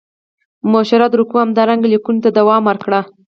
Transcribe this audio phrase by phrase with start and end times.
[0.71, 3.01] مشوره در کوو همدارنګه لیکنو ته دوام ورکړه.